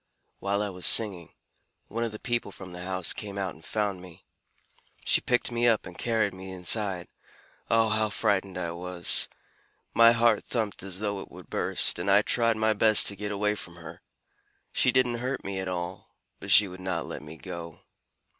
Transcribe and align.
While 0.39 0.63
I 0.63 0.71
was 0.71 0.87
singing, 0.87 1.31
one 1.87 2.03
of 2.03 2.11
the 2.11 2.17
people 2.17 2.51
from 2.51 2.73
the 2.73 2.81
house 2.81 3.13
came 3.13 3.37
out 3.37 3.53
and 3.53 3.63
found 3.63 4.01
me. 4.01 4.25
She 5.05 5.21
picked 5.21 5.51
me 5.51 5.67
up 5.67 5.85
and 5.85 5.95
carried 5.95 6.33
me 6.33 6.51
inside. 6.51 7.07
Oh, 7.69 7.89
how 7.89 8.09
frightened 8.09 8.57
I 8.57 8.71
was! 8.71 9.27
My 9.93 10.11
heart 10.11 10.43
thumped 10.43 10.81
as 10.81 11.01
though 11.01 11.19
it 11.19 11.29
would 11.29 11.51
burst, 11.51 11.99
and 11.99 12.09
I 12.09 12.23
tried 12.23 12.57
my 12.57 12.73
best 12.73 13.05
to 13.09 13.15
get 13.15 13.31
away 13.31 13.53
from 13.53 13.75
her. 13.75 14.01
She 14.73 14.91
didn't 14.91 15.19
hurt 15.19 15.43
me 15.43 15.59
at 15.59 15.67
all, 15.67 16.15
but 16.39 16.49
she 16.49 16.67
would 16.67 16.79
not 16.81 17.05
let 17.05 17.21
me 17.21 17.37
go. 17.37 17.81